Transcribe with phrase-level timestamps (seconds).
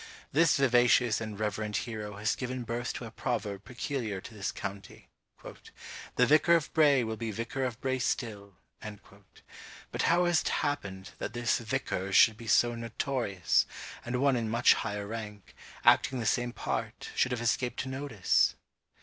[0.31, 5.09] This vivacious and reverend hero has given birth to a proverb peculiar to this county,
[6.15, 8.55] "The vicar of Bray will be vicar of Bray still."
[9.91, 13.67] But how has it happened that this vicar should be so notorious,
[14.03, 15.53] and one in much higher rank,
[15.85, 18.55] acting the same part, should have escaped notice?